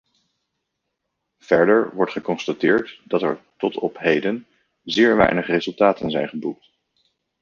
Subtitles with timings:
[1.41, 4.47] Verder wordt geconstateerd dat er tot op heden
[4.83, 6.69] zeer weinig resultaten zijn geboekt.